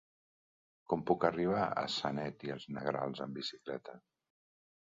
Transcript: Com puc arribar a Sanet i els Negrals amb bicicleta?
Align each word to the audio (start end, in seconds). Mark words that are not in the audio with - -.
Com 0.93 1.03
puc 1.11 1.25
arribar 1.29 1.67
a 1.67 1.85
Sanet 1.97 2.47
i 2.49 2.53
els 2.55 2.67
Negrals 2.79 3.25
amb 3.27 3.41
bicicleta? 3.43 3.97